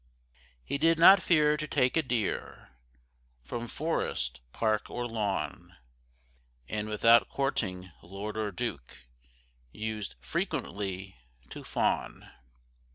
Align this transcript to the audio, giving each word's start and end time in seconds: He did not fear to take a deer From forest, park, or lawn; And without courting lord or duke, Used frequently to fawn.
He 0.65 0.79
did 0.79 0.97
not 0.97 1.21
fear 1.21 1.55
to 1.57 1.67
take 1.67 1.95
a 1.95 2.01
deer 2.01 2.69
From 3.43 3.67
forest, 3.67 4.41
park, 4.51 4.89
or 4.89 5.05
lawn; 5.05 5.75
And 6.67 6.89
without 6.89 7.29
courting 7.29 7.91
lord 8.01 8.35
or 8.35 8.51
duke, 8.51 9.05
Used 9.71 10.15
frequently 10.19 11.17
to 11.51 11.63
fawn. 11.63 12.31